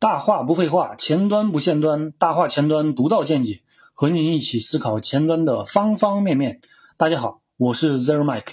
[0.00, 3.62] 大话不废话，前端不限端，大话前端独到见解，
[3.92, 6.60] 和您一起思考前端的方方面面。
[6.96, 8.52] 大家好，我是 Zero Mike。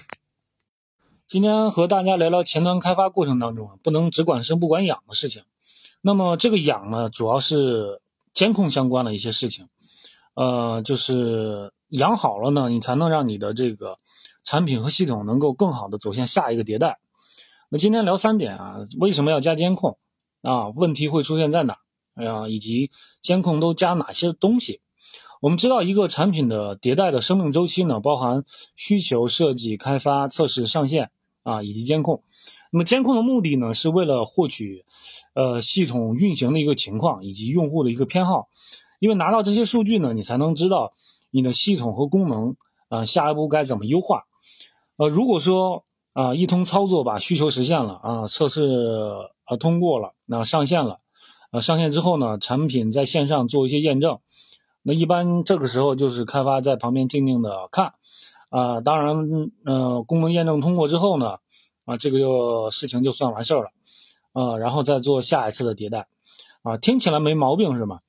[1.28, 5.44] 今天和大家聊聊前端开发过程当中啊，不能只管生不管养的事情。
[6.02, 8.02] 那么这个养呢，主要是
[8.34, 9.68] 监控相关的一些事情。
[10.34, 13.98] 呃，就是养好了呢，你才能让你的这个
[14.44, 16.98] 产品和系统能够更好的走向下一个迭代。
[17.70, 20.00] 那今天聊三点啊，为什么要加监控？
[20.46, 21.80] 啊，问题会出现在哪？
[22.14, 24.80] 啊，以及监控都加哪些东西？
[25.42, 28.44] 我们知道，一个产品的迭代的生命周期呢，包含
[28.76, 31.12] 需求设计、开发、测试、上线
[31.44, 32.24] 啊，以及监控。
[32.72, 34.86] 那么，监控的目的呢，是为了获取
[35.34, 38.48] 呃系统运行的一个情况以及用户的一个偏好。
[39.00, 40.92] 因为拿到这些数据呢，你才能知道
[41.32, 42.56] 你的系统和功能
[42.88, 44.24] 啊下一步该怎么优化。
[44.98, 49.35] 呃，如果说啊一通操作把需求实现了啊，测试。
[49.46, 51.00] 啊，通过了，那上线了，
[51.52, 54.20] 啊，上线之后呢，产品在线上做一些验证，
[54.84, 57.94] 那一般这个时候就是开发在旁边静静的看，
[58.50, 61.38] 啊，当然，嗯，功能验证通过之后呢，
[61.86, 63.70] 啊，这个就事情就算完事儿了，
[64.34, 66.08] 啊，然后再做下一次的迭代，
[66.64, 68.00] 啊，听起来没毛病是吗？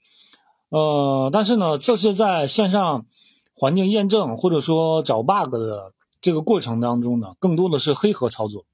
[0.71, 3.07] 呃，但是呢，这是在线上
[3.55, 8.65] 环境验证或者说找 bug 的这个过程当中呢，更多的是黑盒操作。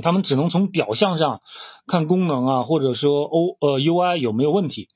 [0.00, 1.42] 他们只能从表象上
[1.86, 4.88] 看功能啊，或者说 O 呃 UI 有没有问题，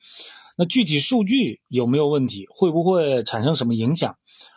[0.56, 4.16] 那具体数据有没有问题，会不会产生什么影响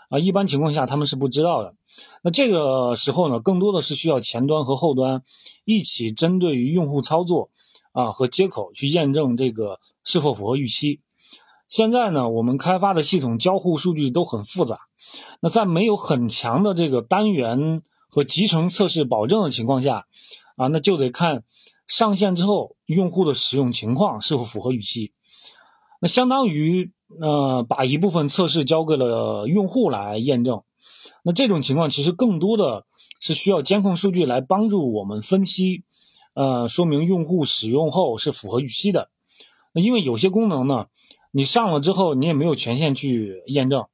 [0.09, 0.17] 啊？
[0.17, 1.75] 一般情况下他们是不知道的。
[2.23, 5.23] 那这个时候呢，更多的是需要前端和后端
[5.65, 7.49] 一起针对于用户操作
[7.91, 11.01] 啊和接口去验证这个是否符合预期。
[11.67, 14.79] 现在呢，我们开发的系统交互数据都很复杂，
[15.41, 17.81] 那在没有很强的这个单元。
[18.09, 20.07] 和集成测试保证的情况下，
[20.55, 21.43] 啊，那就得看
[21.88, 25.13] 上线之后用户的使用情况是否符合预期。
[26.01, 30.63] 那相当于呃把一部分测试交给了用户来验证。
[31.23, 32.85] 那这种情况其实更多的
[33.19, 35.84] 是需要监控数据来帮助我们分析，
[36.34, 39.09] 呃，说明用户使用后是符合预期的。
[39.73, 40.88] 那因为有些功能呢，
[41.31, 43.85] 你上了之后你也没有权限去验证，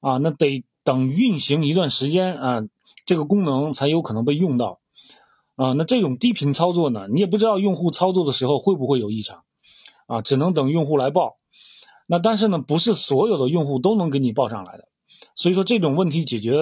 [0.00, 2.62] 啊，那得等运行一段时间啊。
[3.12, 4.80] 这个功能才有可能被用到，
[5.56, 9.44] 啊，那这种低频操作呢，你也不知道用户操作的时候会不会有异常，
[10.06, 11.36] 啊，只能等用户来报。
[12.06, 14.88] 那但是呢，不是所有的用户都能给你报上来的，
[15.34, 16.56] 所以说这种问题解决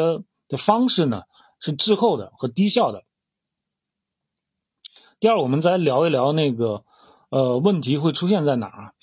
[0.49, 1.23] 的方式呢
[1.61, 3.05] 是滞后的和低效的。
[5.21, 6.83] 第二，我们再聊一聊那个，
[7.29, 8.95] 呃，问题会出现在哪儿？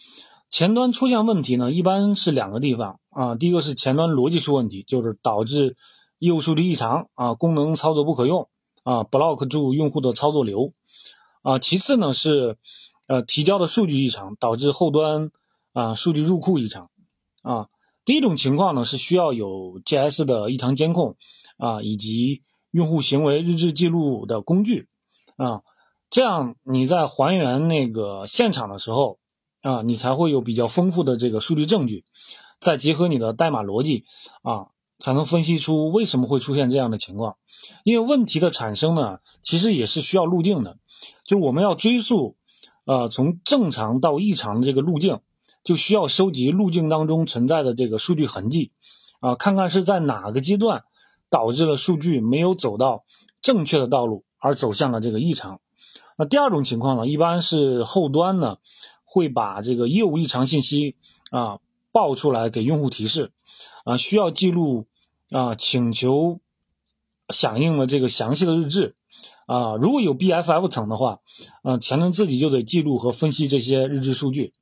[0.49, 5.77] 前端出现问题呢，一般是两个地方啊，第一个是前端逻辑出问题，就是导致。
[6.19, 8.49] 业务数据异常啊，功能操作不可用
[8.83, 10.71] 啊，block 住用户的操作流
[11.43, 11.59] 啊。
[11.59, 12.57] 其次呢是，
[13.07, 15.29] 呃，提交的数据异常导致后端
[15.73, 16.89] 啊数据入库异常
[17.43, 17.67] 啊。
[18.03, 21.15] 第一种情况呢是需要有 GS 的异常监控
[21.57, 22.41] 啊，以及
[22.71, 24.87] 用户行为日志记录的工具
[25.35, 25.61] 啊，
[26.09, 29.19] 这样你在还原那个现场的时候
[29.61, 32.05] 啊，你才会有比较丰富的这个数据证据，
[32.59, 34.05] 再结合你的代码逻辑
[34.41, 34.67] 啊。
[34.99, 37.35] 才能分析出为什么会出现这样的情况，
[37.83, 40.77] 因为问题的产生呢，其实也是需要路径的，
[41.23, 42.35] 就是我们要追溯，
[42.85, 45.19] 呃，从正常到异常的这个路径，
[45.63, 48.71] 就需要收集路径当中存在的这个数据痕迹，
[49.19, 50.83] 啊，看看是在哪个阶段
[51.29, 53.03] 导致了数据没有走到
[53.41, 55.59] 正确的道路而走向了这个异常。
[56.17, 58.57] 那第二种情况呢，一般是后端呢
[59.05, 60.95] 会把这个业务异常信息
[61.29, 61.59] 啊
[61.97, 63.31] 报出来给用户提示。
[63.85, 64.85] 啊，需要记录
[65.31, 66.39] 啊，请求
[67.29, 68.95] 响应的这个详细的日志
[69.47, 71.21] 啊，如果有 BFF 层的话，
[71.63, 74.53] 啊，前端自己就得记录和分析这些日志数据。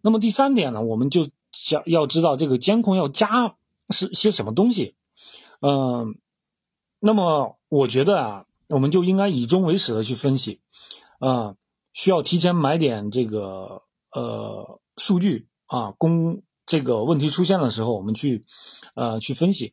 [0.00, 3.56] 那么第三点呢，我们就想要知道这个监控要加
[3.90, 4.96] 是些什么东西。
[5.60, 6.16] 嗯，
[7.00, 10.60] 那么我觉得啊，我们就应该以终为始的去分析，
[11.18, 11.54] 啊，
[11.92, 13.82] 需要提前买点这个
[14.12, 16.42] 呃数据啊，供。
[16.68, 18.42] 这个问题出现的时候，我们去，
[18.96, 19.72] 呃，去分析。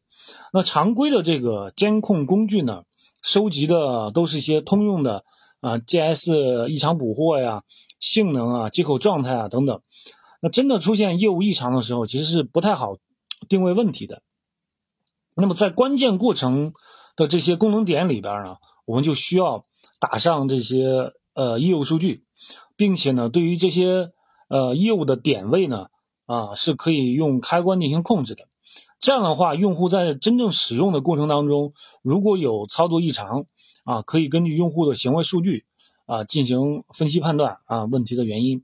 [0.54, 2.84] 那常规的这个监控工具呢，
[3.24, 5.26] 收集的都是一些通用的
[5.60, 7.64] 啊，GS 异常捕获呀、
[8.00, 9.82] 性能啊、接口状态啊等等。
[10.40, 12.98] 那真的出现业务异常的时候，其实是不太好
[13.50, 14.22] 定位问题的。
[15.36, 16.74] 那么在关键过程
[17.16, 19.64] 的这些功能点里边呢，我们就需要
[20.00, 22.24] 打上这些呃业务数据，
[22.76, 24.12] 并且呢，对于这些
[24.54, 25.88] 呃业务的点位呢。
[26.26, 28.48] 啊，是可以用开关进行控制的。
[28.98, 33.46] 这样的话，用户在真正使用的过程当中，如果有操作异常，
[33.84, 35.66] 啊，可以根据用户的行为数据，
[36.06, 38.64] 啊进行分析判断啊问题的原因。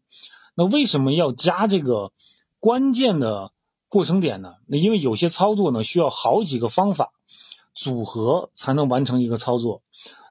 [0.56, 2.14] 那为什么要加这个
[2.62, 3.52] 关键的
[3.90, 4.54] 过程点呢？
[4.70, 7.12] 那因为有些操作呢需要好几个方法
[7.76, 9.82] 组合才能完成一个操作。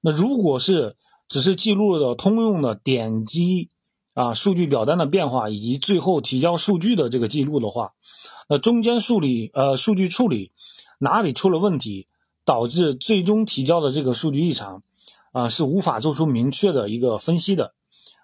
[0.02, 0.96] 那如果是
[1.28, 3.68] 只是记录的通用的点击
[4.18, 7.92] 啊数据表单的变化以及最后提交数据的这个记录的话，
[8.48, 10.50] 那中间处理呃数据处理
[10.98, 12.08] 哪里出了问题，
[12.44, 14.82] 导致最终提交的这个数据异常
[15.30, 17.74] 啊是无法做出明确的一个分析的，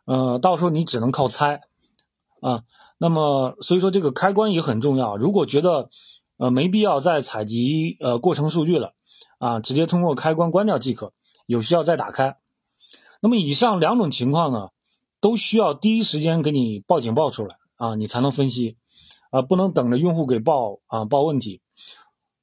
[0.05, 1.61] 呃到时候你只能靠猜。
[2.41, 2.65] 啊，
[2.99, 5.17] 那么所以说这个开关也很重要。
[5.17, 5.89] 如果觉得
[6.37, 8.93] 呃没必要再采集呃过程数据了，
[9.39, 11.13] 啊，直接通过开关关掉即可。
[11.47, 12.39] 有需要再打开。
[13.21, 14.69] 那么以上两种情况呢，
[15.25, 18.77] 都需要第一时间给你报警报出来啊，你才能分析
[19.31, 21.63] 啊，不能等着用户给报啊报问题。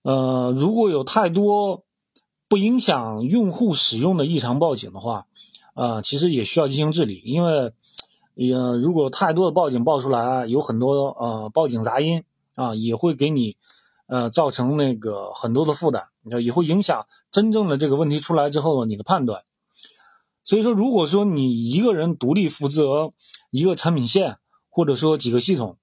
[0.02, 1.84] 呃，如果有太多
[2.50, 5.28] 不影响用户使用的异常报警的话，
[5.76, 7.72] 啊，其实也需要进行治理，因为。
[8.34, 12.24] 也如果太多的报警报出来，有很多呃报警杂音
[12.56, 13.58] 啊，也会给你
[14.08, 16.06] 呃造成那个很多的负担，
[16.42, 19.44] 也会影响真正的这个问题出来之后你的判断。
[20.52, 23.14] 所以说，如果说你一个人独立负责
[23.52, 24.36] 一个产品线，
[24.70, 25.78] 或者说几个系统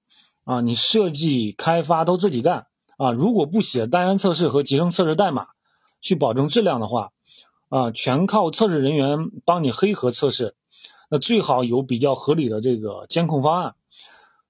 [0.45, 2.67] 啊，你设计开发都自己干
[2.99, 5.47] 啊，如果不写单元测试和集成测试代码
[6.03, 7.13] 去保证质量的话
[7.71, 10.55] 啊，全靠测试人员帮你黑盒测试。
[11.09, 13.75] 那最好有比较合理的这个监控方案，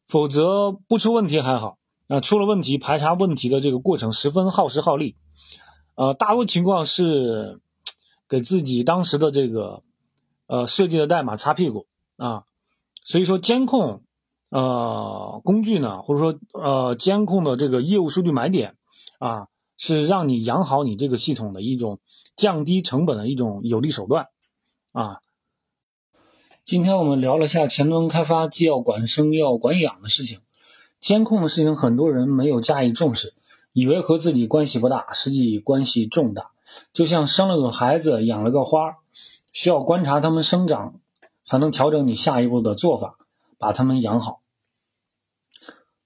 [0.08, 1.78] 否则不出问题还好，
[2.08, 5.14] 那出了问题排查问题的这个过程十分耗时耗力，
[5.94, 7.60] 呃，大多情况是
[8.28, 9.84] 给自己当时的这个
[10.48, 11.86] 呃设计的代码擦屁股
[12.16, 12.42] 啊，
[13.04, 14.02] 所以说监控
[14.50, 18.76] 呃工具呢，或者说呃监控的这个业务数据买点
[19.20, 19.46] 啊，
[19.76, 22.00] 是让你养好你这个系统的一种
[22.34, 24.26] 降低成本的一种有力手段
[24.92, 25.20] 啊。
[26.64, 30.40] 今天我们聊了下前端开发既要管生又要管养的事情，
[31.00, 33.32] 监控的事情很多人没有加以重视，
[33.72, 36.50] 以为和自己关系不大，实际关系重大。
[36.92, 38.96] 就像生了个孩子，养了个花，
[39.58, 41.00] 需要观察它们生长，
[41.42, 43.16] 才能调整你下一步的做法，
[43.58, 44.40] 把它们养好。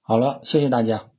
[0.01, 1.12] 好了，谢谢大家。